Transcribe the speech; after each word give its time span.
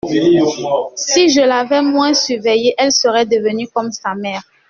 Si 0.95 1.29
je 1.29 1.41
l’avais 1.47 1.83
moins 1.83 2.15
surveillée, 2.15 2.73
elle 2.79 2.91
serait 2.91 3.27
devenue 3.27 3.67
comme 3.67 3.91
sa 3.91 4.15
mère. 4.15 4.41